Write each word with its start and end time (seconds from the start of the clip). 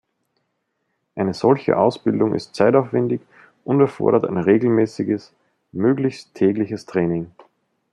Eine 1.13 1.35
solche 1.35 1.77
Ausbildung 1.77 2.33
ist 2.33 2.55
zeitaufwendig 2.55 3.21
und 3.63 3.79
erfordert 3.81 4.25
ein 4.25 4.37
regelmäßiges, 4.39 5.31
möglichst 5.73 6.33
tägliches 6.33 6.87
Training. 6.87 7.31